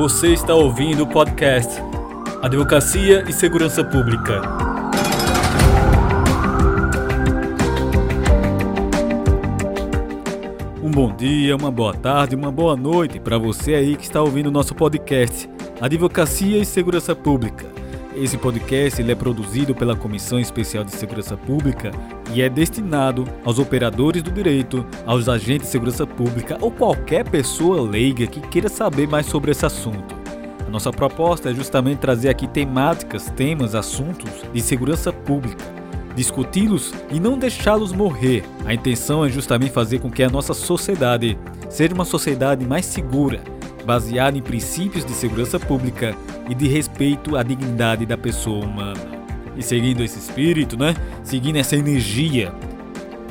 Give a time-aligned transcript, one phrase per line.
[0.00, 1.78] Você está ouvindo o podcast
[2.40, 4.40] Advocacia e Segurança Pública.
[10.82, 14.46] Um bom dia, uma boa tarde, uma boa noite para você aí que está ouvindo
[14.46, 15.46] o nosso podcast
[15.78, 17.79] Advocacia e Segurança Pública.
[18.14, 21.92] Esse podcast é produzido pela Comissão Especial de Segurança Pública
[22.34, 27.88] e é destinado aos operadores do direito, aos agentes de segurança pública ou qualquer pessoa
[27.88, 30.16] leiga que queira saber mais sobre esse assunto.
[30.66, 35.64] A nossa proposta é justamente trazer aqui temáticas, temas, assuntos de segurança pública,
[36.16, 38.42] discuti-los e não deixá-los morrer.
[38.64, 43.40] A intenção é justamente fazer com que a nossa sociedade seja uma sociedade mais segura,
[43.84, 46.14] baseada em princípios de segurança pública
[46.48, 49.00] e de respeito à dignidade da pessoa humana.
[49.56, 50.94] E seguindo esse espírito, né?
[51.22, 52.52] Seguindo essa energia,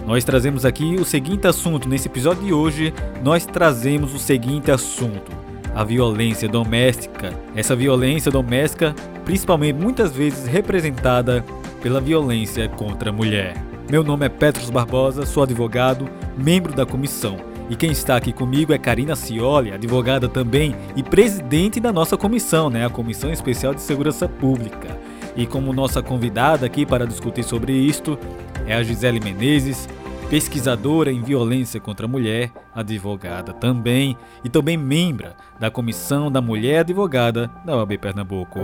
[0.05, 1.87] nós trazemos aqui o seguinte assunto.
[1.87, 5.31] Nesse episódio de hoje, nós trazemos o seguinte assunto:
[5.73, 7.33] a violência doméstica.
[7.55, 11.43] Essa violência doméstica, principalmente muitas vezes representada
[11.81, 13.55] pela violência contra a mulher.
[13.89, 17.48] Meu nome é Petros Barbosa, sou advogado, membro da comissão.
[17.69, 22.69] E quem está aqui comigo é Karina Cioli, advogada também e presidente da nossa comissão,
[22.69, 24.97] né, a Comissão Especial de Segurança Pública.
[25.35, 28.17] E como nossa convidada aqui para discutir sobre isto
[28.65, 29.87] é a Gisele Menezes,
[30.29, 36.79] pesquisadora em violência contra a mulher, advogada também e também membro da Comissão da Mulher
[36.79, 38.59] Advogada da OAB Pernambuco.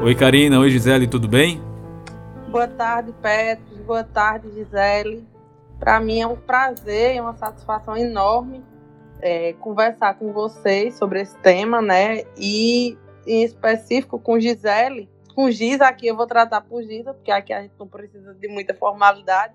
[0.00, 1.60] Oi Karina, oi Gisele, tudo bem?
[2.52, 3.80] Boa tarde, Petros.
[3.80, 5.26] Boa tarde, Gisele.
[5.80, 8.64] Para mim é um prazer e uma satisfação enorme
[9.20, 12.22] é, conversar com vocês sobre esse tema, né?
[12.36, 15.08] E em específico com Gisele.
[15.34, 18.46] Com Giz aqui eu vou tratar por Giza, porque aqui a gente não precisa de
[18.46, 19.54] muita formalidade.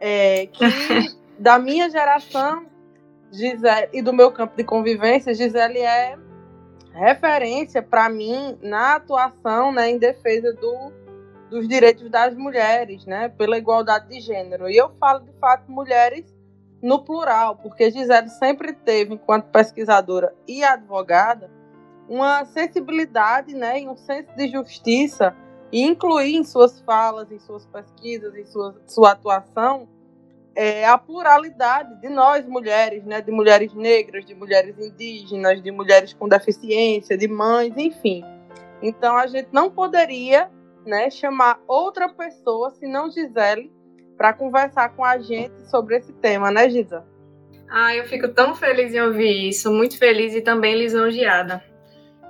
[0.00, 0.64] É, que
[1.36, 2.64] da minha geração
[3.32, 6.16] Gisele, e do meu campo de convivência, Gisele é
[6.98, 10.92] referência para mim na atuação né, em defesa do
[11.48, 14.68] dos direitos das mulheres, né, pela igualdade de gênero.
[14.68, 16.24] E eu falo de fato mulheres
[16.82, 21.50] no plural, porque Gisele sempre teve, enquanto pesquisadora e advogada,
[22.08, 25.34] uma sensibilidade, né, e um senso de justiça
[25.72, 29.88] e incluir em suas falas, em suas pesquisas, em sua, sua atuação,
[30.60, 36.12] é, a pluralidade de nós mulheres, né, de mulheres negras, de mulheres indígenas, de mulheres
[36.12, 38.24] com deficiência, de mães, enfim.
[38.82, 40.50] Então a gente não poderia
[40.84, 43.70] né, chamar outra pessoa, se não Gisele,
[44.16, 47.06] para conversar com a gente sobre esse tema, né, Gisa?
[47.70, 51.62] Ah, eu fico tão feliz em ouvir isso, muito feliz e também lisonjeada.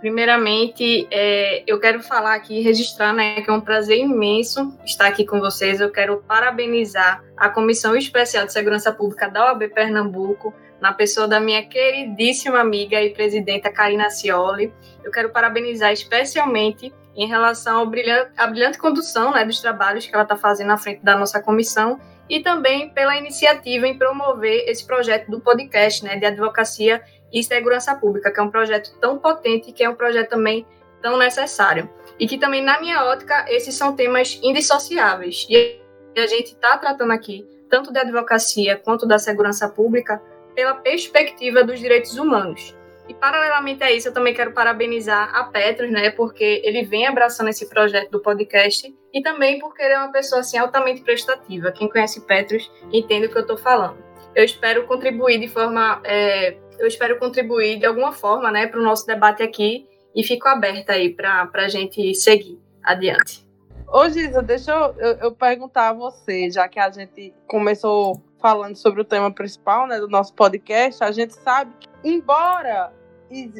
[0.00, 5.26] Primeiramente, é, eu quero falar aqui, registrar, né, que é um prazer imenso estar aqui
[5.26, 5.80] com vocês.
[5.80, 11.40] Eu quero parabenizar a Comissão Especial de Segurança Pública da OAB Pernambuco, na pessoa da
[11.40, 14.72] minha queridíssima amiga e presidenta Karina Cioli.
[15.02, 20.22] Eu quero parabenizar especialmente em relação brilhante, à brilhante condução né, dos trabalhos que ela
[20.22, 21.98] está fazendo à frente da nossa comissão
[22.28, 27.94] e também pela iniciativa em promover esse projeto do podcast né, de advocacia e segurança
[27.94, 30.66] pública, que é um projeto tão potente, que é um projeto também
[31.02, 31.88] tão necessário.
[32.18, 35.46] E que também, na minha ótica, esses são temas indissociáveis.
[35.48, 35.80] E
[36.16, 40.20] a gente está tratando aqui tanto da advocacia quanto da segurança pública
[40.54, 42.74] pela perspectiva dos direitos humanos.
[43.08, 47.48] E paralelamente a isso, eu também quero parabenizar a Petros, né, porque ele vem abraçando
[47.48, 51.72] esse projeto do podcast e também porque ele é uma pessoa assim altamente prestativa.
[51.72, 53.96] Quem conhece Petros entende o que eu estou falando.
[54.34, 58.82] Eu espero contribuir de forma, é, eu espero contribuir de alguma forma, né, para o
[58.82, 63.46] nosso debate aqui e fico aberta aí para a gente seguir adiante.
[63.90, 68.76] Ô Giza, deixa eu, eu, eu, perguntar a você, já que a gente começou falando
[68.76, 72.92] sobre o tema principal né, do nosso podcast, a gente sabe que, embora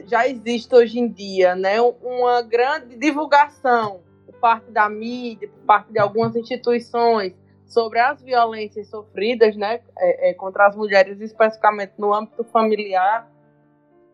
[0.07, 5.93] já existe hoje em dia, né, uma grande divulgação por parte da mídia, por parte
[5.93, 7.35] de algumas instituições
[7.69, 13.31] sobre as violências sofridas, né, é, é, contra as mulheres, especificamente no âmbito familiar.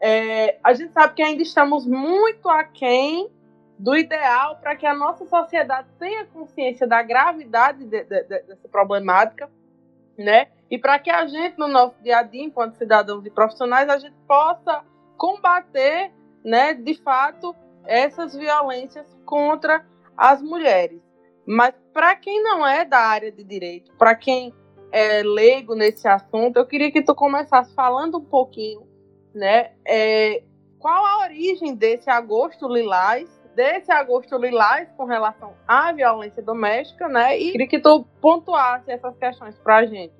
[0.00, 3.30] É, a gente sabe que ainda estamos muito aquém
[3.78, 8.68] do ideal para que a nossa sociedade tenha consciência da gravidade de, de, de, dessa
[8.68, 9.48] problemática,
[10.18, 10.48] né?
[10.70, 13.98] E para que a gente, no nosso dia a dia, enquanto cidadãos e profissionais, a
[13.98, 14.84] gente possa
[15.16, 16.12] combater,
[16.44, 17.54] né, de fato,
[17.84, 19.84] essas violências contra
[20.16, 21.00] as mulheres.
[21.46, 24.52] Mas para quem não é da área de direito, para quem
[24.90, 28.86] é leigo nesse assunto, eu queria que tu começasse falando um pouquinho,
[29.34, 30.42] né, é,
[30.78, 37.38] qual a origem desse agosto lilás, desse agosto lilás com relação à violência doméstica, né?
[37.38, 40.14] E queria que tu pontuasse essas questões para a gente.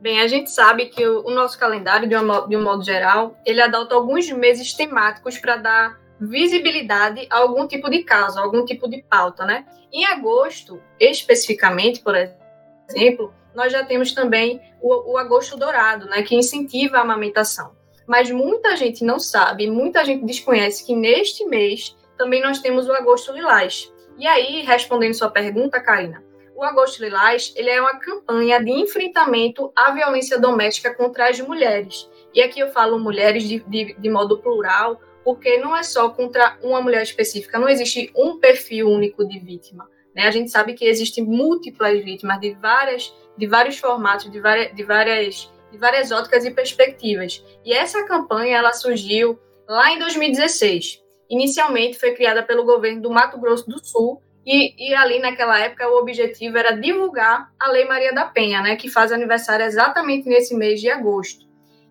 [0.00, 4.30] Bem, a gente sabe que o, nosso calendário, de um modo geral, ele adota alguns
[4.30, 9.64] meses temáticos para dar visibilidade a algum tipo de caso, algum tipo de pauta, né?
[9.92, 16.34] Em agosto, especificamente, por exemplo, nós já temos também o, o agosto dourado, né, que
[16.34, 17.72] incentiva a amamentação.
[18.06, 22.92] Mas muita gente não sabe, muita gente desconhece que neste mês também nós temos o
[22.92, 23.90] agosto lilás.
[24.18, 26.22] E aí, respondendo sua pergunta, Karina,
[26.54, 32.08] o Agosto Lilás ele é uma campanha de enfrentamento à violência doméstica contra as mulheres.
[32.32, 36.58] E aqui eu falo mulheres de, de, de modo plural, porque não é só contra
[36.62, 39.88] uma mulher específica, não existe um perfil único de vítima.
[40.14, 40.26] Né?
[40.26, 44.84] A gente sabe que existem múltiplas vítimas de, várias, de vários formatos, de várias, de,
[44.84, 47.42] várias, de várias óticas e perspectivas.
[47.64, 51.02] E essa campanha ela surgiu lá em 2016.
[51.30, 55.88] Inicialmente foi criada pelo governo do Mato Grosso do Sul e, e, ali naquela época
[55.88, 60.54] o objetivo era divulgar a Lei Maria da Penha, né, que faz aniversário exatamente nesse
[60.54, 61.46] mês de agosto.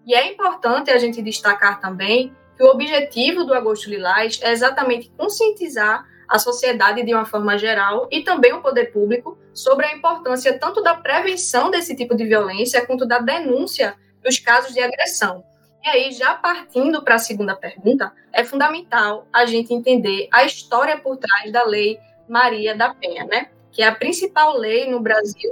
[0.05, 5.11] E é importante a gente destacar também que o objetivo do Agosto Lilás é exatamente
[5.17, 10.57] conscientizar a sociedade de uma forma geral e também o poder público sobre a importância
[10.57, 15.43] tanto da prevenção desse tipo de violência quanto da denúncia dos casos de agressão.
[15.83, 20.97] E aí, já partindo para a segunda pergunta, é fundamental a gente entender a história
[20.97, 23.49] por trás da Lei Maria da Penha, né?
[23.71, 25.51] Que é a principal lei no Brasil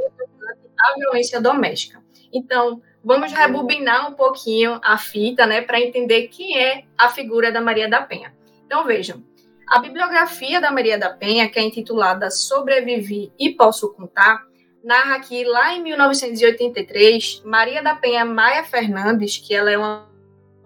[0.81, 2.01] a violência doméstica.
[2.33, 7.61] Então, vamos rebobinar um pouquinho a fita, né, para entender quem é a figura da
[7.61, 8.33] Maria da Penha.
[8.65, 9.23] Então, vejam,
[9.67, 14.43] a bibliografia da Maria da Penha, que é intitulada Sobrevivi e Posso Contar,
[14.83, 20.07] narra que lá em 1983, Maria da Penha Maia Fernandes, que ela é uma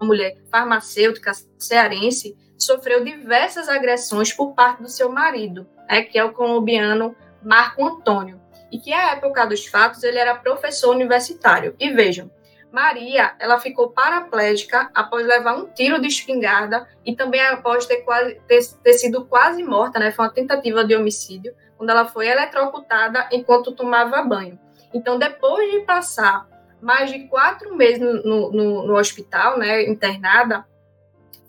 [0.00, 6.32] mulher farmacêutica cearense, sofreu diversas agressões por parte do seu marido, né, que é o
[6.32, 8.40] colombiano Marco Antônio
[8.76, 11.74] e que à época dos fatos ele era professor universitário.
[11.80, 12.30] E vejam,
[12.70, 18.34] Maria, ela ficou paraplégica após levar um tiro de espingarda e também após ter, quase,
[18.46, 20.12] ter, ter sido quase morta, né?
[20.12, 24.58] Foi uma tentativa de homicídio, quando ela foi eletrocutada enquanto tomava banho.
[24.92, 26.46] Então, depois de passar
[26.82, 30.66] mais de quatro meses no, no, no hospital, né, internada,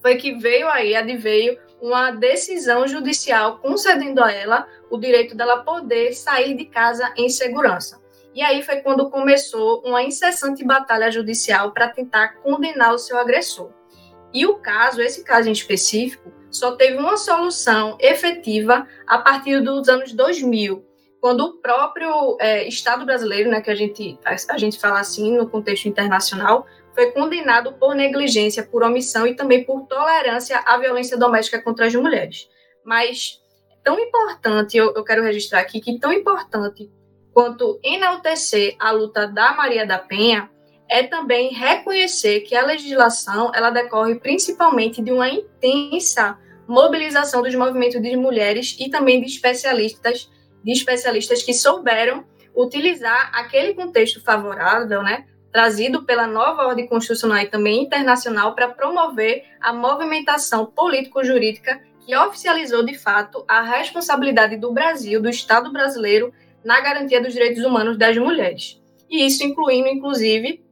[0.02, 6.14] foi que veio aí, adveio uma decisão judicial concedendo a ela o direito dela poder
[6.14, 8.02] sair de casa em segurança.
[8.34, 13.72] E aí foi quando começou uma incessante batalha judicial para tentar condenar o seu agressor.
[14.34, 19.90] E o caso, esse caso em específico, só teve uma solução efetiva a partir dos
[19.90, 20.86] anos 2000,
[21.20, 25.50] quando o próprio é, Estado brasileiro, né, que a gente, a gente fala assim no
[25.50, 31.62] contexto internacional, foi condenado por negligência, por omissão e também por tolerância à violência doméstica
[31.62, 32.48] contra as mulheres.
[32.84, 33.42] Mas
[33.88, 36.92] tão importante, eu, eu quero registrar aqui que tão importante
[37.34, 40.50] quanto enaltecer a luta da Maria da Penha
[40.90, 46.38] é também reconhecer que a legislação ela decorre principalmente de uma intensa
[46.68, 50.30] mobilização dos movimentos de mulheres e também de especialistas,
[50.62, 57.48] de especialistas que souberam utilizar aquele contexto favorável, né, trazido pela nova ordem constitucional e
[57.48, 65.22] também internacional para promover a movimentação político-jurídica que oficializou de fato a responsabilidade do Brasil,
[65.22, 66.34] do Estado brasileiro,
[66.64, 68.82] na garantia dos direitos humanos das mulheres.
[69.10, 70.64] E isso incluindo, inclusive,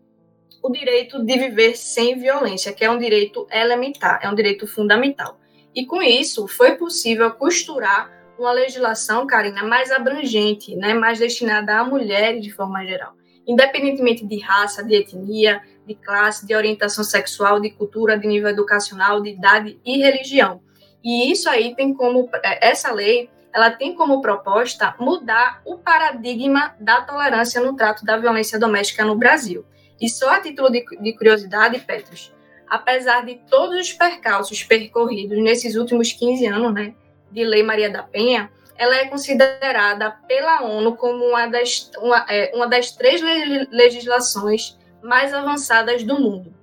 [0.63, 5.37] o direito de viver sem violência, que é um direito elementar, é um direito fundamental.
[5.75, 11.83] E com isso, foi possível costurar uma legislação, Karina, mais abrangente, né, mais destinada a
[11.83, 13.13] mulheres de forma geral
[13.47, 19.21] independentemente de raça, de etnia, de classe, de orientação sexual, de cultura, de nível educacional,
[19.21, 20.61] de idade e religião.
[21.05, 26.75] E isso aí tem como é, essa lei, ela tem como proposta mudar o paradigma
[26.79, 29.63] da tolerância no trato da violência doméstica no Brasil.
[30.01, 32.33] E só a título de, de curiosidade, Petros,
[32.67, 36.95] apesar de todos os percalços percorridos nesses últimos 15 anos, né,
[37.31, 42.51] de Lei Maria da Penha, ela é considerada pela ONU como uma das, uma, é,
[42.55, 43.21] uma das três
[43.69, 46.54] legislações mais avançadas do mundo.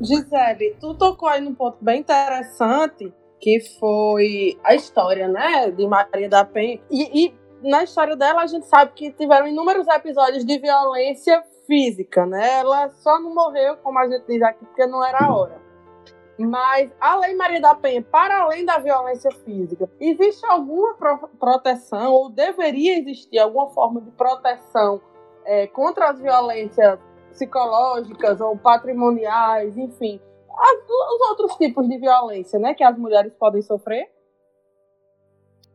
[0.00, 6.28] Gisele, tu tocou aí num ponto bem interessante, que foi a história, né, de Maria
[6.28, 6.80] da Penha.
[6.90, 12.26] E, e na história dela, a gente sabe que tiveram inúmeros episódios de violência física,
[12.26, 12.60] né?
[12.60, 15.62] Ela só não morreu, como a gente diz aqui, porque não era a hora.
[16.38, 22.12] Mas a Lei Maria da Penha, para além da violência física, existe alguma pro proteção,
[22.12, 25.00] ou deveria existir alguma forma de proteção
[25.44, 26.98] é, contra as violências
[27.34, 33.60] psicológicas ou patrimoniais, enfim, as, os outros tipos de violência, né, que as mulheres podem
[33.60, 34.08] sofrer.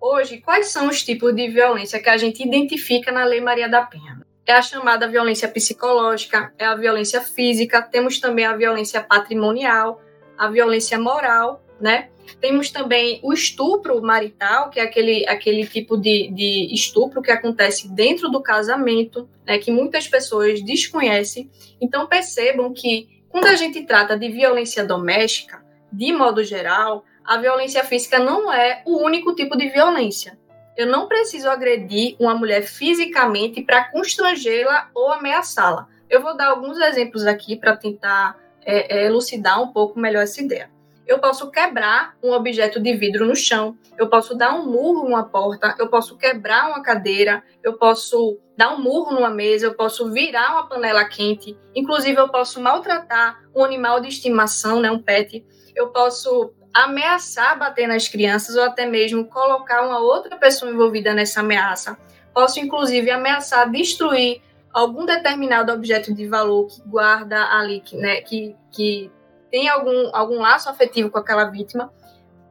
[0.02, 3.82] Hoje, quais são os tipos de violência que a gente identifica na Lei Maria da
[3.82, 4.26] Penha?
[4.46, 10.02] É a chamada violência psicológica, é a violência física, temos também a violência patrimonial,
[10.38, 12.10] a violência moral, né?
[12.40, 17.88] Temos também o estupro marital, que é aquele, aquele tipo de, de estupro que acontece
[17.90, 21.50] dentro do casamento, né, que muitas pessoas desconhecem.
[21.82, 27.84] Então, percebam que quando a gente trata de violência doméstica, de modo geral, a violência
[27.84, 30.38] física não é o único tipo de violência.
[30.78, 35.88] Eu não preciso agredir uma mulher fisicamente para constrangê-la ou ameaçá-la.
[36.10, 40.42] Eu vou dar alguns exemplos aqui para tentar é, é, elucidar um pouco melhor essa
[40.42, 40.70] ideia
[41.10, 45.24] eu posso quebrar um objeto de vidro no chão, eu posso dar um murro numa
[45.24, 50.12] porta, eu posso quebrar uma cadeira, eu posso dar um murro numa mesa, eu posso
[50.12, 55.44] virar uma panela quente, inclusive eu posso maltratar um animal de estimação, né, um pet,
[55.76, 61.40] eu posso ameaçar bater nas crianças ou até mesmo colocar uma outra pessoa envolvida nessa
[61.40, 61.98] ameaça.
[62.36, 69.12] Posso inclusive ameaçar destruir algum determinado objeto de valor que guarda ali, né, que, que
[69.50, 71.92] tem algum, algum laço afetivo com aquela vítima,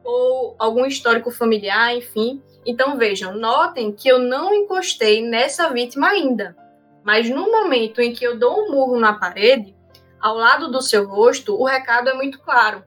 [0.03, 2.41] ou algum histórico familiar, enfim.
[2.65, 6.55] Então vejam, notem que eu não encostei nessa vítima ainda.
[7.03, 9.75] Mas no momento em que eu dou um murro na parede,
[10.19, 12.83] ao lado do seu rosto, o recado é muito claro.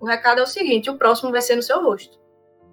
[0.00, 2.18] O recado é o seguinte: o próximo vai ser no seu rosto.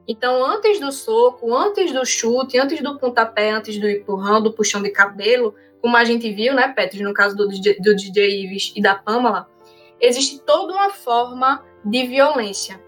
[0.08, 4.82] Então, antes do soco, antes do chute, antes do pontapé, antes do empurrão, do puxão
[4.82, 8.82] de cabelo, como a gente viu, né, Petros, no caso do, do DJ Ives e
[8.82, 9.50] da Pamela,
[10.00, 12.82] existe toda uma forma de violência,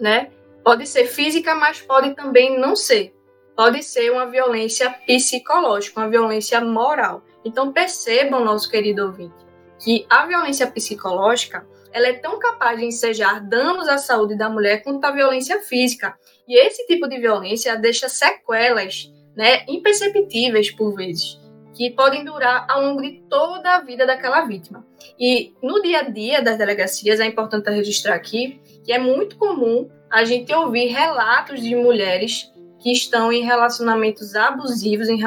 [0.00, 0.30] né?
[0.64, 3.14] Pode ser física, mas pode também não ser.
[3.56, 7.22] Pode ser uma violência psicológica, uma violência moral.
[7.44, 9.34] Então percebam, nosso querido ouvinte,
[9.78, 14.82] que a violência psicológica ela é tão capaz de ensejar danos à saúde da mulher
[14.82, 16.14] quanto a violência física.
[16.46, 21.45] E esse tipo de violência deixa sequelas, né, imperceptíveis por vezes
[21.76, 24.84] que podem durar ao longo de toda a vida daquela vítima.
[25.20, 29.90] E no dia a dia das delegacias, é importante registrar aqui que é muito comum
[30.10, 35.18] a gente ouvir relatos de mulheres que estão em relacionamentos abusivos, em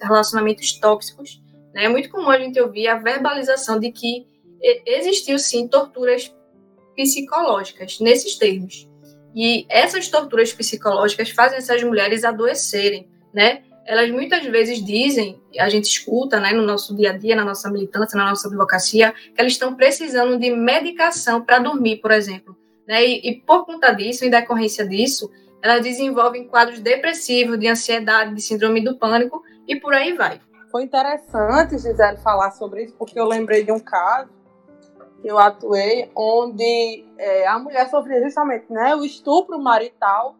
[0.00, 1.42] relacionamentos tóxicos.
[1.74, 1.86] Né?
[1.86, 4.26] É muito comum a gente ouvir a verbalização de que
[4.86, 6.32] existiu sim torturas
[6.94, 8.88] psicológicas nesses termos.
[9.34, 13.64] E essas torturas psicológicas fazem essas mulheres adoecerem, né?
[13.86, 17.70] Elas muitas vezes dizem, a gente escuta né, no nosso dia a dia, na nossa
[17.70, 22.56] militância, na nossa advocacia, que elas estão precisando de medicação para dormir, por exemplo.
[22.86, 23.06] Né?
[23.06, 25.30] E, e, por conta disso, em decorrência disso,
[25.62, 30.40] elas desenvolvem quadros depressivos, de ansiedade, de síndrome do pânico e por aí vai.
[30.70, 34.30] Foi interessante, Gisele, falar sobre isso, porque eu lembrei de um caso
[35.22, 40.36] que eu atuei, onde é, a mulher sofria justamente né, o estupro marital,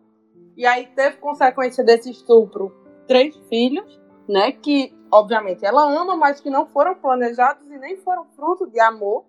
[0.56, 4.52] e aí teve consequência desse estupro três filhos, né?
[4.52, 9.24] Que, obviamente, ela ama, mas que não foram planejados e nem foram fruto de amor.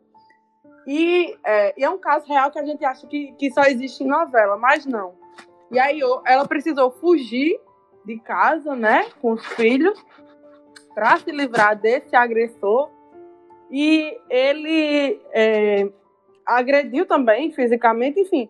[0.86, 4.04] E é, e é um caso real que a gente acha que, que só existe
[4.04, 5.16] em novela, mas não.
[5.70, 7.60] E aí ela precisou fugir
[8.06, 10.02] de casa, né, com os filhos,
[10.96, 12.90] para se livrar desse agressor.
[13.70, 15.92] E ele é,
[16.46, 18.50] agrediu também fisicamente, enfim.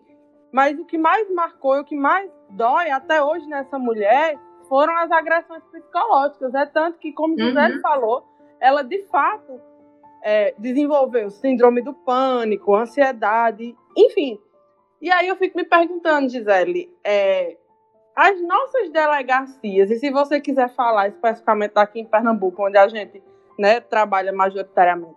[0.52, 4.96] Mas o que mais marcou e o que mais dói até hoje nessa mulher foram
[4.96, 6.54] as agressões psicológicas.
[6.54, 7.80] É tanto que, como José uhum.
[7.80, 8.24] falou,
[8.60, 9.60] ela de fato
[10.22, 14.40] é, desenvolveu síndrome do pânico, ansiedade, enfim.
[15.00, 17.56] E aí eu fico me perguntando, Gisele, é,
[18.14, 23.22] as nossas delegacias, e se você quiser falar especificamente aqui em Pernambuco, onde a gente
[23.58, 25.16] né, trabalha majoritariamente,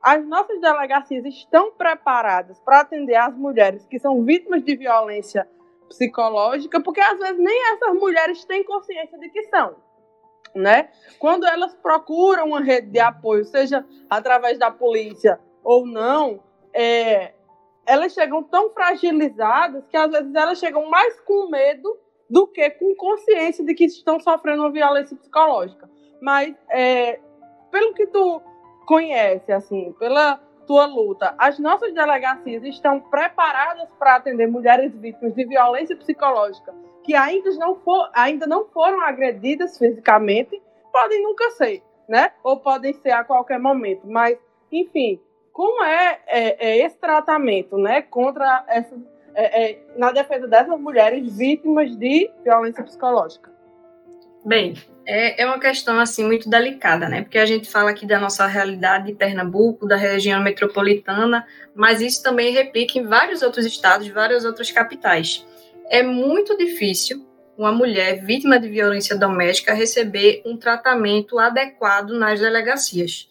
[0.00, 5.48] as nossas delegacias estão preparadas para atender as mulheres que são vítimas de violência
[5.88, 9.76] psicológica, porque às vezes nem essas mulheres têm consciência de que são.
[10.54, 10.88] Né?
[11.18, 17.34] Quando elas procuram uma rede de apoio, seja através da polícia ou não, é,
[17.86, 22.94] elas chegam tão fragilizadas que às vezes elas chegam mais com medo do que com
[22.96, 25.88] consciência de que estão sofrendo uma violência psicológica.
[26.20, 27.20] Mas é,
[27.70, 28.40] pelo que tu
[28.86, 31.34] conhece, assim, pela tua luta.
[31.38, 36.74] As nossas delegacias estão preparadas para atender mulheres vítimas de violência psicológica
[37.06, 40.60] que ainda não, for, ainda não foram agredidas fisicamente,
[40.92, 42.32] podem nunca ser, né?
[42.42, 44.02] Ou podem ser a qualquer momento.
[44.04, 44.36] Mas,
[44.72, 45.20] enfim,
[45.52, 49.00] como é, é, é esse tratamento, né, contra essas,
[49.34, 53.52] é, é, na defesa dessas mulheres vítimas de violência psicológica?
[54.44, 54.74] Bem,
[55.06, 57.22] É, é uma questão assim muito delicada, né?
[57.22, 62.22] Porque a gente fala aqui da nossa realidade de Pernambuco, da região metropolitana, mas isso
[62.22, 65.46] também replica em vários outros estados, várias outras capitais.
[65.88, 67.24] É muito difícil
[67.56, 73.28] uma mulher vítima de violência doméstica receber um tratamento adequado nas delegacias.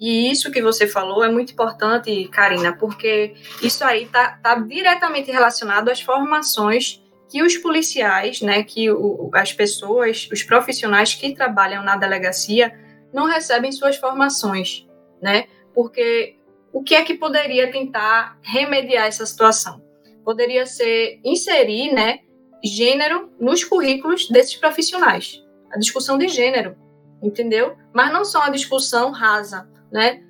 [0.00, 5.30] E isso que você falou é muito importante, Karina, porque isso aí está tá diretamente
[5.30, 11.82] relacionado às formações que os policiais, né, que o, as pessoas, os profissionais que trabalham
[11.84, 12.76] na delegacia
[13.12, 14.86] não recebem suas formações,
[15.22, 15.46] né?
[15.72, 16.36] Porque
[16.72, 19.80] o que é que poderia tentar remediar essa situação?
[20.24, 22.18] Poderia ser inserir, né,
[22.64, 25.42] gênero nos currículos desses profissionais.
[25.72, 26.76] A discussão de gênero,
[27.22, 27.76] entendeu?
[27.92, 30.24] Mas não só uma discussão rasa, né?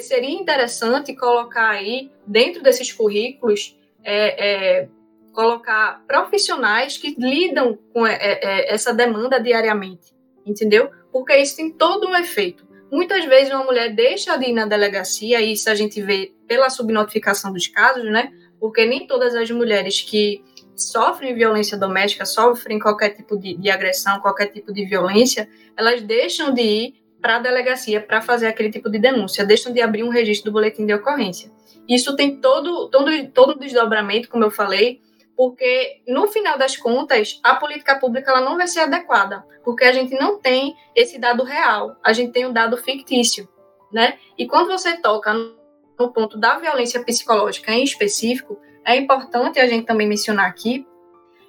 [0.00, 4.88] seria interessante colocar aí, dentro desses currículos, é, é,
[5.32, 10.90] colocar profissionais que lidam com é, é, essa demanda diariamente, entendeu?
[11.12, 12.66] Porque isso tem todo um efeito.
[12.90, 16.70] Muitas vezes uma mulher deixa de ir na delegacia, e isso a gente vê pela
[16.70, 18.32] subnotificação dos casos, né?
[18.58, 20.42] Porque nem todas as mulheres que
[20.74, 26.54] sofrem violência doméstica, sofrem qualquer tipo de, de agressão, qualquer tipo de violência, elas deixam
[26.54, 30.08] de ir para a delegacia para fazer aquele tipo de denúncia, deixam de abrir um
[30.08, 31.50] registro do boletim de ocorrência.
[31.88, 35.00] Isso tem todo, todo, todo desdobramento, como eu falei,
[35.38, 39.92] porque no final das contas a política pública ela não vai ser adequada, porque a
[39.92, 43.48] gente não tem esse dado real, a gente tem um dado fictício,
[43.92, 44.18] né?
[44.36, 49.86] E quando você toca no ponto da violência psicológica em específico, é importante a gente
[49.86, 50.84] também mencionar aqui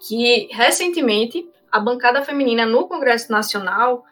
[0.08, 4.04] que, recentemente, a bancada feminina no Congresso Nacional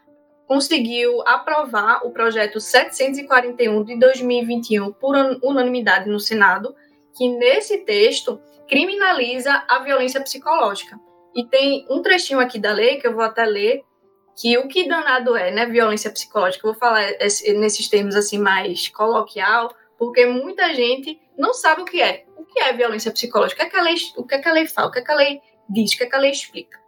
[0.47, 6.73] conseguiu aprovar o projeto 741 de 2021 por unanimidade no Senado,
[7.15, 10.99] que nesse texto criminaliza a violência psicológica.
[11.35, 13.83] E tem um trechinho aqui da lei que eu vou até ler,
[14.39, 16.67] que o que danado é, né, violência psicológica.
[16.67, 22.01] Eu vou falar nesses termos assim mais coloquial, porque muita gente não sabe o que
[22.01, 22.25] é.
[22.37, 23.63] O que é violência psicológica?
[23.63, 24.87] O que, é que a lei, o que, é que a lei fala?
[24.87, 25.93] O que, é que a lei diz?
[25.93, 26.79] O que, é que a lei explica?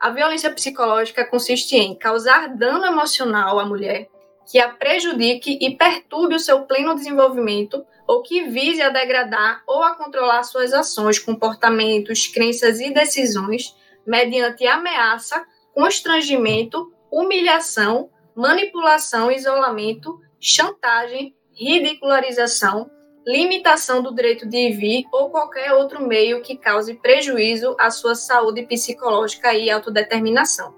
[0.00, 4.08] A violência psicológica consiste em causar dano emocional à mulher
[4.50, 9.82] que a prejudique e perturbe o seu pleno desenvolvimento ou que vise a degradar ou
[9.82, 13.74] a controlar suas ações, comportamentos, crenças e decisões
[14.06, 22.90] mediante ameaça, constrangimento, humilhação, manipulação, isolamento, chantagem, ridicularização,
[23.26, 28.14] limitação do direito de ir vir ou qualquer outro meio que cause prejuízo à sua
[28.14, 30.74] saúde psicológica e autodeterminação.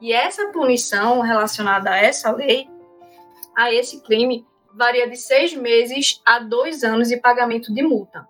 [0.00, 2.68] E essa punição relacionada a essa lei,
[3.56, 8.26] a esse crime, varia de seis meses a dois anos de pagamento de multa.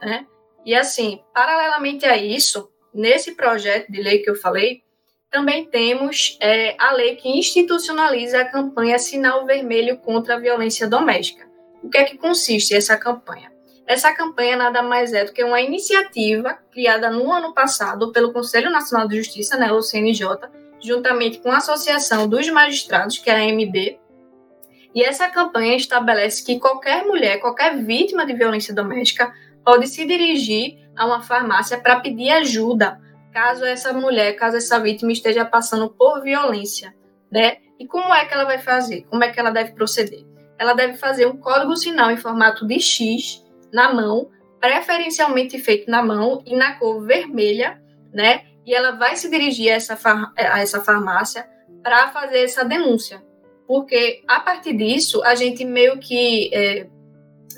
[0.00, 0.26] Né?
[0.64, 4.82] E assim, paralelamente a isso, nesse projeto de lei que eu falei,
[5.30, 11.46] também temos é, a lei que institucionaliza a campanha Sinal Vermelho contra a Violência Doméstica.
[11.82, 13.52] O que é que consiste essa campanha?
[13.86, 18.70] Essa campanha nada mais é do que uma iniciativa criada no ano passado pelo Conselho
[18.70, 20.26] Nacional de Justiça, né, o CNJ,
[20.80, 23.98] juntamente com a Associação dos Magistrados, que é a AMB.
[24.96, 29.32] E essa campanha estabelece que qualquer mulher, qualquer vítima de violência doméstica,
[29.64, 32.98] pode se dirigir a uma farmácia para pedir ajuda,
[33.32, 36.94] caso essa mulher, caso essa vítima esteja passando por violência,
[37.30, 37.58] né?
[37.78, 39.02] E como é que ela vai fazer?
[39.10, 40.24] Como é que ela deve proceder?
[40.58, 44.30] ela deve fazer um código sinal em formato de X na mão,
[44.60, 47.80] preferencialmente feito na mão e na cor vermelha,
[48.12, 48.44] né?
[48.64, 49.98] E ela vai se dirigir a essa,
[50.36, 51.48] a essa farmácia
[51.82, 53.22] para fazer essa denúncia.
[53.66, 56.86] Porque a partir disso, a gente meio que é,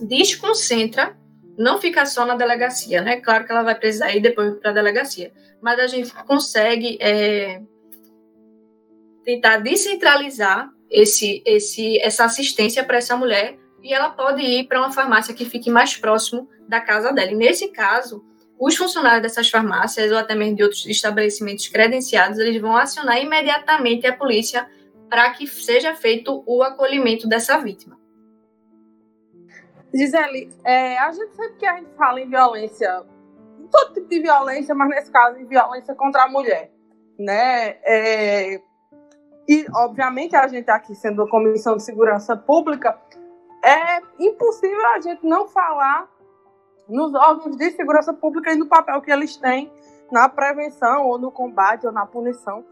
[0.03, 1.17] desconcentra,
[1.59, 3.21] não fica só na delegacia, né?
[3.21, 7.61] Claro que ela vai precisar ir depois para a delegacia, mas a gente consegue é,
[9.25, 14.93] tentar descentralizar esse, esse, essa assistência para essa mulher e ela pode ir para uma
[14.93, 17.33] farmácia que fique mais próximo da casa dela.
[17.33, 18.25] E nesse caso,
[18.59, 24.07] os funcionários dessas farmácias ou até mesmo de outros estabelecimentos credenciados, eles vão acionar imediatamente
[24.07, 24.69] a polícia
[25.09, 27.99] para que seja feito o acolhimento dessa vítima.
[29.95, 33.05] Gisele, é, a gente sempre que a gente fala em violência,
[33.59, 36.71] em todo tipo de violência, mas nesse caso em violência contra a mulher,
[37.19, 37.79] né?
[37.83, 38.61] É,
[39.49, 43.01] e, obviamente, a gente aqui, sendo a Comissão de Segurança Pública,
[43.65, 46.07] é impossível a gente não falar
[46.87, 49.73] nos órgãos de segurança pública e no papel que eles têm
[50.13, 52.65] na prevenção ou no combate ou na punição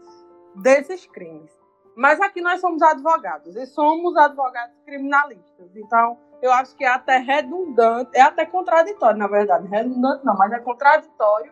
[0.55, 1.51] desses crimes.
[1.97, 5.75] Mas aqui nós somos advogados e somos advogados criminalistas.
[5.75, 9.67] Então, eu acho que é até redundante, é até contraditório, na verdade.
[9.67, 11.51] Redundante não, mas é contraditório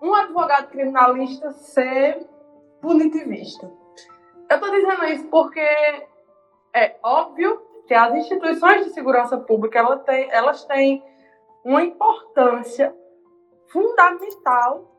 [0.00, 2.28] um advogado criminalista ser
[2.80, 3.68] punitivista.
[4.48, 5.60] Eu estou dizendo isso porque
[6.72, 11.04] é óbvio que as instituições de segurança pública elas têm, elas têm
[11.64, 12.94] uma importância
[13.66, 14.95] fundamental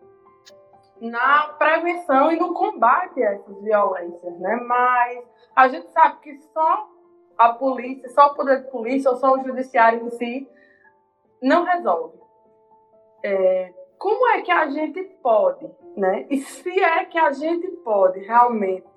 [1.01, 4.55] na prevenção e no combate a essas violências, né?
[4.55, 5.23] Mas
[5.55, 6.88] a gente sabe que só
[7.38, 10.49] a polícia, só o poder de polícia ou só o judiciário em si
[11.41, 12.17] não resolve.
[13.23, 16.25] É, como é que a gente pode, né?
[16.29, 18.88] E se é que a gente pode realmente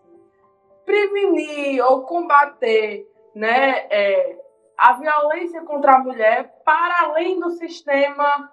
[0.84, 4.38] prevenir ou combater, né, é,
[4.76, 8.50] a violência contra a mulher para além do sistema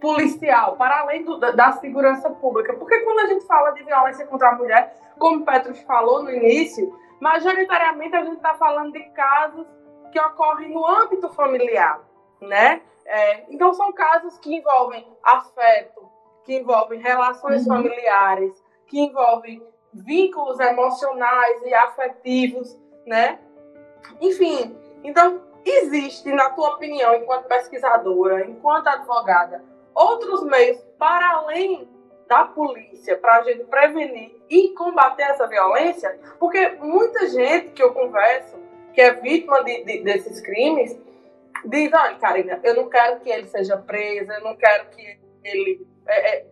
[0.00, 2.74] policial, para além do, da segurança pública.
[2.74, 6.98] Porque quando a gente fala de violência contra a mulher, como Petros falou no início,
[7.20, 9.66] majoritariamente a gente está falando de casos
[10.12, 12.00] que ocorrem no âmbito familiar,
[12.40, 12.82] né?
[13.04, 16.08] É, então são casos que envolvem afeto,
[16.44, 17.76] que envolvem relações uhum.
[17.76, 23.38] familiares, que envolvem vínculos emocionais e afetivos, né?
[24.20, 29.64] Enfim, então existe, na tua opinião, enquanto pesquisadora, enquanto advogada,
[29.96, 31.88] outros meios para além
[32.28, 36.18] da polícia para a gente prevenir e combater essa violência?
[36.38, 38.56] Porque muita gente que eu converso,
[38.92, 40.96] que é vítima de, de, desses crimes,
[41.64, 45.86] diz: olha, Karina, eu não quero que ele seja preso, eu não quero que ele
[46.06, 46.46] é, é,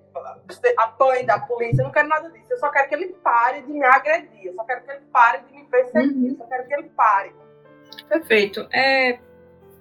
[0.78, 2.46] apanhe da polícia, eu não quero nada disso.
[2.50, 5.42] Eu só quero que ele pare de me agredir, eu só quero que ele pare
[5.42, 6.28] de me perseguir, uhum.
[6.30, 7.32] eu só quero que ele pare.
[8.08, 8.66] Perfeito.
[8.72, 9.18] É,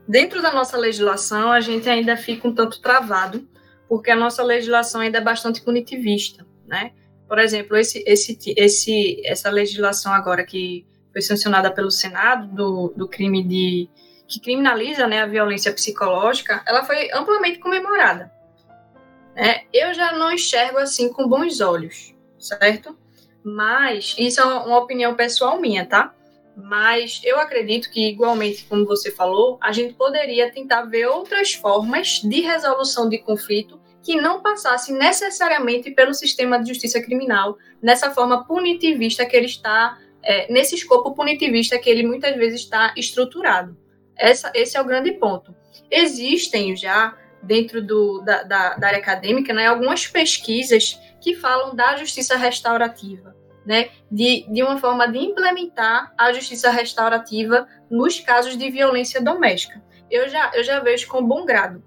[0.08, 3.48] dentro da nossa legislação, a gente ainda fica um tanto travado
[3.94, 6.94] porque a nossa legislação ainda é bastante punitivista, né?
[7.28, 13.08] Por exemplo, esse, esse, esse, essa legislação agora que foi sancionada pelo Senado do, do
[13.08, 13.88] crime de
[14.28, 18.32] que criminaliza né, a violência psicológica, ela foi amplamente comemorada.
[19.36, 19.62] Né?
[19.72, 22.98] Eu já não enxergo assim com bons olhos, certo?
[23.44, 26.16] Mas isso é uma opinião pessoal minha, tá?
[26.58, 32.22] Mas eu acredito que, igualmente, como você falou, a gente poderia tentar ver outras formas
[32.24, 38.46] de resolução de conflito que não passasse necessariamente pelo sistema de justiça criminal, nessa forma
[38.46, 43.78] punitivista que ele está, é, nesse escopo punitivista que ele muitas vezes está estruturado.
[44.16, 45.56] Essa, esse é o grande ponto.
[45.90, 51.96] Existem já, dentro do, da, da, da área acadêmica, né, algumas pesquisas que falam da
[51.96, 53.34] justiça restaurativa.
[53.66, 59.82] Né, de, de uma forma de implementar a justiça restaurativa nos casos de violência doméstica.
[60.12, 61.82] Eu já, eu já vejo com bom grado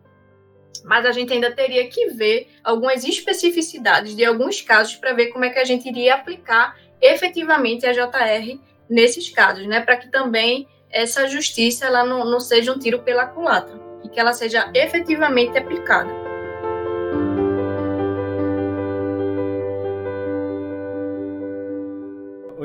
[0.87, 5.45] mas a gente ainda teria que ver algumas especificidades de alguns casos para ver como
[5.45, 9.81] é que a gente iria aplicar efetivamente a JR nesses casos, né?
[9.81, 14.21] Para que também essa justiça ela não, não seja um tiro pela culatra e que
[14.21, 16.26] ela seja efetivamente aplicada.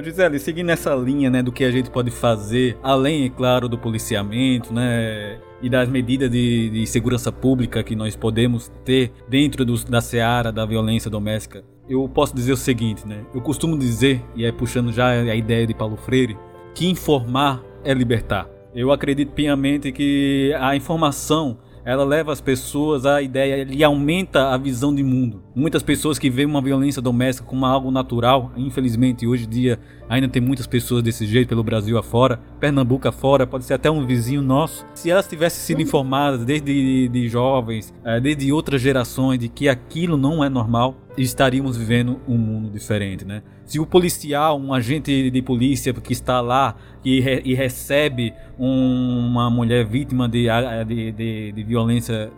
[0.04, 3.78] Gisele, seguindo essa linha, né, do que a gente pode fazer, além, é claro, do
[3.78, 9.76] policiamento, né, e das medidas de, de segurança pública que nós podemos ter dentro do,
[9.86, 14.46] da seara da violência doméstica, eu posso dizer o seguinte, né, eu costumo dizer, e
[14.46, 16.38] é puxando já a ideia de Paulo Freire,
[16.74, 18.50] que informar é libertar.
[18.74, 24.58] Eu acredito piamente que a informação ela leva as pessoas à ideia e aumenta a
[24.58, 25.44] visão de mundo.
[25.54, 30.30] Muitas pessoas que veem uma violência doméstica como algo natural, infelizmente hoje em dia ainda
[30.30, 34.42] tem muitas pessoas desse jeito pelo Brasil afora, Pernambuco afora, pode ser até um vizinho
[34.42, 34.86] nosso.
[34.94, 40.16] Se elas tivessem sido informadas desde de jovens, eh, desde outras gerações, de que aquilo
[40.16, 43.44] não é normal, estaríamos vivendo um mundo diferente, né?
[43.66, 49.28] Se o policial, um agente de polícia que está lá e, re, e recebe um,
[49.28, 50.48] uma mulher vítima de,
[50.88, 52.32] de, de, de, violência,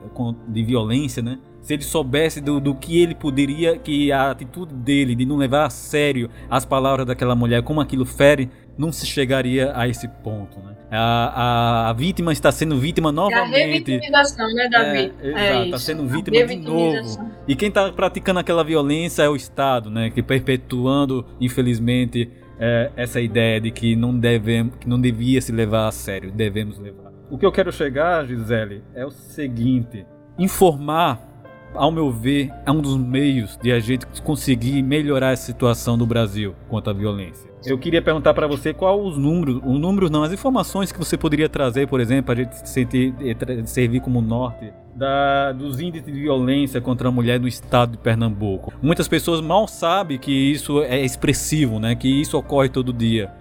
[0.48, 1.38] de violência, né?
[1.64, 5.66] Se ele soubesse do, do que ele poderia, que a atitude dele de não levar
[5.66, 10.60] a sério as palavras daquela mulher, como aquilo fere, não se chegaria a esse ponto,
[10.60, 10.76] né?
[10.92, 13.56] A, a, a vítima está sendo vítima novamente.
[13.56, 15.14] É a revitimização, né, Davi?
[15.22, 17.32] É, é exato, está sendo vítima de novo.
[17.48, 20.10] E quem está praticando aquela violência é o Estado, né?
[20.10, 25.88] Que perpetuando, infelizmente, é, essa ideia de que não devemos, que não devia se levar
[25.88, 27.12] a sério, devemos levar.
[27.32, 30.06] O que eu quero chegar, Gisele, é o seguinte:
[30.38, 31.33] informar
[31.76, 36.06] ao meu ver, é um dos meios de a gente conseguir melhorar a situação do
[36.06, 37.52] Brasil quanto à violência.
[37.66, 41.18] Eu queria perguntar para você qual os números, os números não, as informações que você
[41.18, 46.14] poderia trazer, por exemplo, para a gente sentir, eh, servir como norte da, dos índices
[46.14, 48.74] de violência contra a mulher no estado de Pernambuco.
[48.82, 51.96] Muitas pessoas mal sabem que isso é expressivo, né?
[51.96, 53.32] Que isso ocorre todo dia.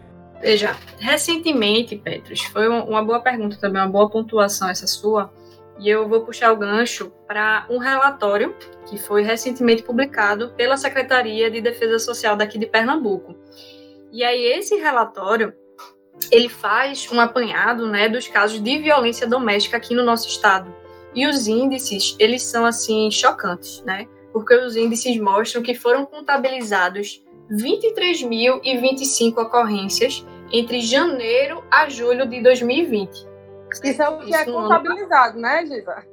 [0.41, 5.33] Veja, recentemente, Petros, foi uma boa pergunta também, uma boa pontuação essa sua.
[5.83, 8.55] E eu vou puxar o gancho para um relatório
[8.87, 13.35] que foi recentemente publicado pela Secretaria de Defesa Social daqui de Pernambuco.
[14.13, 15.53] E aí esse relatório
[16.31, 20.73] ele faz um apanhado, né, dos casos de violência doméstica aqui no nosso estado.
[21.17, 24.07] E os índices, eles são assim chocantes, né?
[24.33, 33.32] Porque os índices mostram que foram contabilizados 23.025 ocorrências entre janeiro a julho de 2020.
[33.83, 36.07] Isso é o que é contabilizado, né, Giza?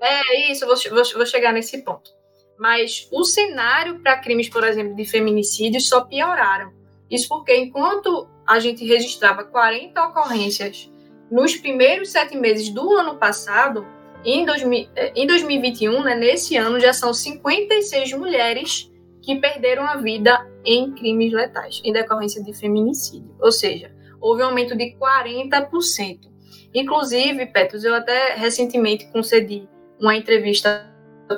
[0.00, 2.10] É isso, vou, vou, vou chegar nesse ponto.
[2.58, 6.72] Mas o cenário para crimes, por exemplo, de feminicídio só pioraram.
[7.10, 10.90] Isso porque enquanto a gente registrava 40 ocorrências
[11.30, 13.86] nos primeiros sete meses do ano passado,
[14.24, 18.90] em, 2000, eh, em 2021, né, nesse ano, já são 56 mulheres
[19.22, 23.34] que perderam a vida em crimes letais, em decorrência de feminicídio.
[23.40, 26.29] Ou seja, houve um aumento de 40%.
[26.74, 30.88] Inclusive, Petros, eu até recentemente concedi uma entrevista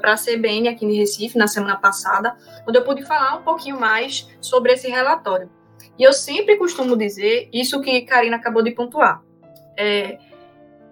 [0.01, 3.79] para a CBN aqui em Recife, na semana passada, onde eu pude falar um pouquinho
[3.79, 5.51] mais sobre esse relatório.
[5.99, 9.23] E eu sempre costumo dizer isso que Karina acabou de pontuar.
[9.77, 10.19] É,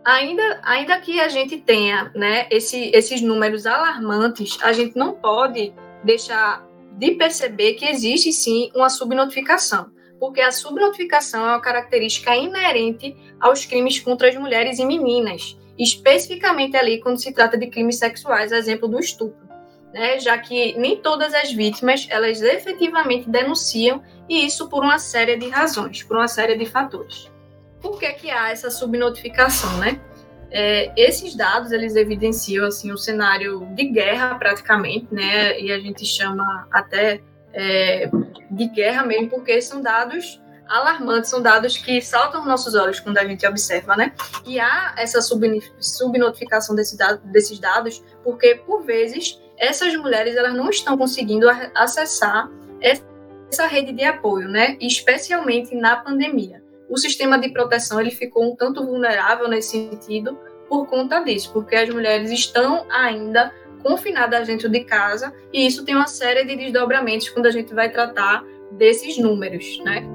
[0.05, 5.73] ainda, ainda que a gente tenha né, esse, esses números alarmantes, a gente não pode
[6.05, 13.17] deixar de perceber que existe sim uma subnotificação, porque a subnotificação é uma característica inerente
[13.41, 18.53] aos crimes contra as mulheres e meninas, especificamente ali quando se trata de crimes sexuais,
[18.53, 19.49] exemplo do estupro.
[19.93, 25.37] Né, já que nem todas as vítimas elas efetivamente denunciam e isso por uma série
[25.37, 27.29] de razões, por uma série de fatores.
[27.81, 30.01] Por que, que há essa subnotificação, né?
[30.53, 35.61] É, esses dados eles evidenciam assim um cenário de guerra praticamente, né?
[35.61, 37.21] E a gente chama até
[37.53, 38.11] é,
[38.51, 43.25] de guerra mesmo porque são dados alarmantes, são dados que saltam nossos olhos quando a
[43.25, 44.13] gente observa, né?
[44.47, 50.71] E há essa subnotificação desse dado, desses dados porque por vezes essas mulheres elas não
[50.71, 52.49] estão conseguindo acessar
[52.81, 54.77] essa rede de apoio, né?
[54.81, 60.37] Especialmente na pandemia o sistema de proteção ele ficou um tanto vulnerável nesse sentido
[60.69, 65.95] por conta disso, porque as mulheres estão ainda confinadas dentro de casa e isso tem
[65.95, 70.09] uma série de desdobramentos quando a gente vai tratar desses números, né?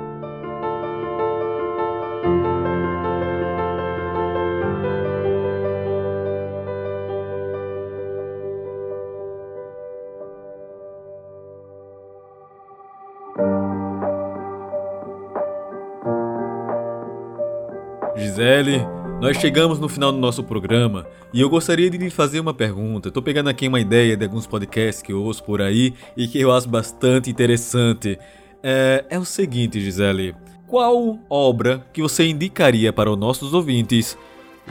[18.15, 18.94] Gisele,
[19.25, 23.07] nós chegamos no final do nosso programa e eu gostaria de lhe fazer uma pergunta.
[23.07, 26.39] Estou pegando aqui uma ideia de alguns podcasts que eu ouço por aí e que
[26.39, 28.19] eu acho bastante interessante.
[28.61, 30.35] É, é o seguinte, Gisele:
[30.67, 34.15] qual obra que você indicaria para os nossos ouvintes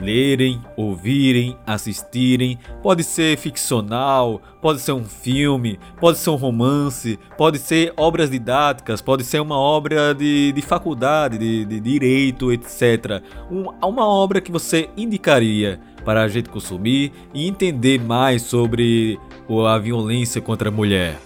[0.00, 2.59] lerem, ouvirem, assistirem.
[2.83, 9.00] Pode ser ficcional, pode ser um filme, pode ser um romance, pode ser obras didáticas,
[9.00, 13.22] pode ser uma obra de, de faculdade, de, de direito, etc.
[13.50, 19.18] Um, uma obra que você indicaria para a gente consumir e entender mais sobre
[19.66, 21.16] a violência contra a mulher.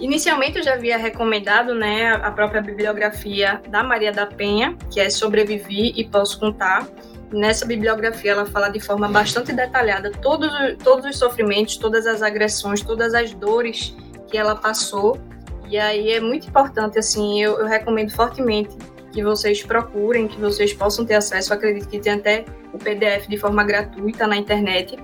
[0.00, 5.10] Inicialmente eu já havia recomendado né, a própria bibliografia da Maria da Penha, que é
[5.10, 6.88] Sobrevivi e Posso Contar,
[7.32, 10.50] nessa bibliografia ela fala de forma bastante detalhada todos,
[10.82, 13.94] todos os sofrimentos, todas as agressões, todas as dores
[14.28, 15.18] que ela passou.
[15.68, 18.76] E aí é muito importante, assim, eu, eu recomendo fortemente
[19.12, 21.52] que vocês procurem, que vocês possam ter acesso.
[21.52, 24.98] Acredito que tem até o PDF de forma gratuita na internet.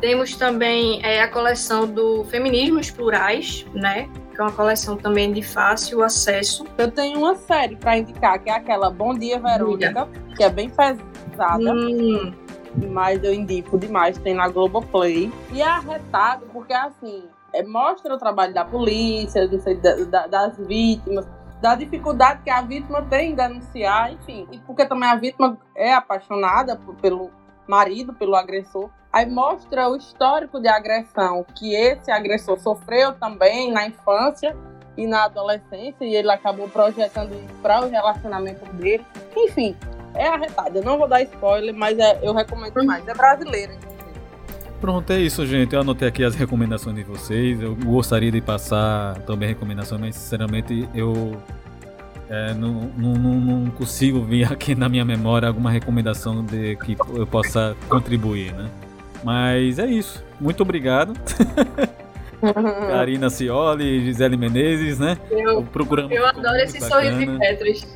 [0.00, 4.08] Temos também é, a coleção do Feminismos Plurais, né?
[4.38, 6.64] Que é uma coleção também de fácil acesso.
[6.78, 10.70] Eu tenho uma série para indicar, que é aquela Bom Dia Verônica, que é bem
[10.70, 11.74] pesada.
[11.74, 12.32] Hum.
[12.88, 15.32] Mas eu indico demais, tem na Globoplay.
[15.50, 19.74] E é arretado, porque assim, é, mostra o trabalho da polícia, sei,
[20.06, 21.26] da, das vítimas,
[21.60, 24.46] da dificuldade que a vítima tem em denunciar, enfim.
[24.52, 27.32] E porque também a vítima é apaixonada por, pelo
[27.66, 28.88] marido, pelo agressor.
[29.18, 34.56] Aí mostra o histórico de agressão que esse agressor sofreu também na infância
[34.96, 39.04] e na adolescência, e ele acabou projetando isso para o relacionamento dele.
[39.36, 39.74] Enfim,
[40.14, 40.78] é arretado.
[40.78, 43.08] Eu não vou dar spoiler, mas é, eu recomendo demais.
[43.08, 43.76] É brasileira.
[44.80, 45.74] Pronto, é isso, gente.
[45.74, 47.60] Eu anotei aqui as recomendações de vocês.
[47.60, 51.32] Eu gostaria de passar também recomendações, mas sinceramente eu
[52.30, 57.26] é, não, não, não, consigo vir aqui na minha memória alguma recomendação de que eu
[57.26, 58.70] possa contribuir, né?
[59.22, 60.24] Mas é isso.
[60.40, 61.12] Muito obrigado.
[62.88, 65.18] Karina Cioli, Gisele Menezes, né?
[65.28, 67.02] Eu, Procurando eu adoro esse bacana.
[67.10, 67.86] sorriso de Petros.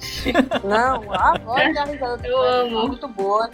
[0.64, 2.88] Não, agora a risada eu amo.
[2.88, 3.48] muito boa.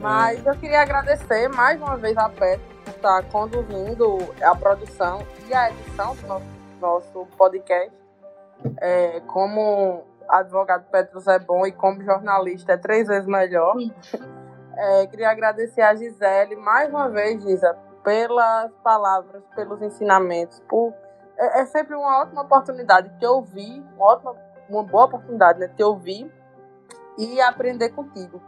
[0.00, 5.54] Mas eu queria agradecer mais uma vez a Petros por estar conduzindo a produção e
[5.54, 6.46] a edição do nosso,
[6.80, 7.92] nosso podcast
[8.80, 13.74] É, como advogado Petros é bom e como jornalista é três vezes melhor.
[14.76, 20.92] É, queria agradecer a Gisele mais uma vez, Gisa, pelas palavras, pelos ensinamentos, por
[21.38, 24.36] é, é sempre uma ótima oportunidade de te ouvir, uma ótima,
[24.68, 26.30] uma boa oportunidade, né, te ouvir
[27.18, 28.40] e aprender contigo.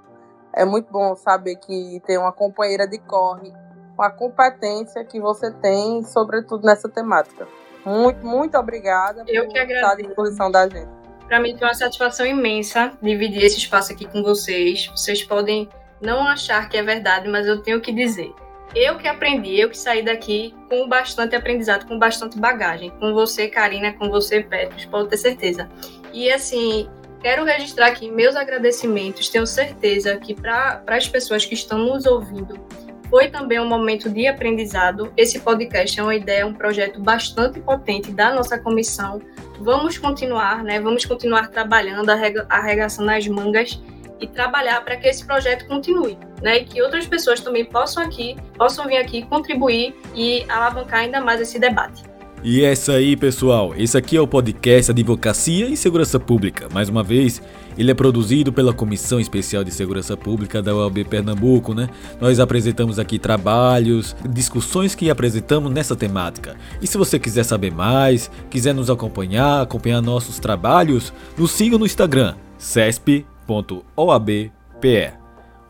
[0.53, 3.53] É muito bom saber que tem uma companheira de corre
[3.97, 7.47] com a competência que você tem, sobretudo nessa temática.
[7.85, 10.89] Muito, muito obrigada Eu por estar à disposição da gente.
[11.27, 14.87] Para mim, foi uma satisfação imensa dividir esse espaço aqui com vocês.
[14.87, 15.69] Vocês podem
[16.01, 18.33] não achar que é verdade, mas eu tenho que dizer.
[18.75, 22.91] Eu que aprendi, eu que saí daqui com bastante aprendizado, com bastante bagagem.
[23.01, 25.69] Com você, Karina, com você, Petros, pode ter certeza.
[26.13, 26.89] E assim,
[27.23, 29.29] quero registrar aqui meus agradecimentos.
[29.29, 32.61] Tenho certeza que para as pessoas que estão nos ouvindo,
[33.09, 35.11] foi também um momento de aprendizado.
[35.17, 39.23] Esse podcast é uma ideia, um projeto bastante potente da nossa comissão.
[39.61, 40.79] Vamos continuar, né?
[40.79, 42.11] Vamos continuar trabalhando,
[42.51, 43.81] arregaçando as mangas
[44.21, 46.59] e trabalhar para que esse projeto continue, né?
[46.59, 51.41] E que outras pessoas também possam aqui, possam vir aqui contribuir e alavancar ainda mais
[51.41, 52.03] esse debate.
[52.43, 53.75] E é isso aí, pessoal.
[53.77, 56.69] Esse aqui é o podcast Advocacia e Segurança Pública.
[56.73, 57.43] Mais uma vez,
[57.77, 61.89] ele é produzido pela Comissão Especial de Segurança Pública da UAB Pernambuco, né?
[62.21, 66.57] Nós apresentamos aqui trabalhos, discussões que apresentamos nessa temática.
[66.81, 71.87] E se você quiser saber mais, quiser nos acompanhar, acompanhar nossos trabalhos, nos siga no
[71.87, 75.13] Instagram, cesp www.oab.pe.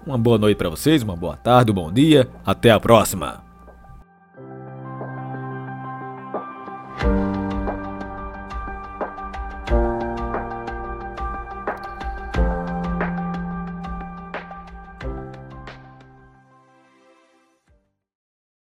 [0.05, 3.47] Uma boa noite para vocês, uma boa tarde, um bom dia, até a próxima!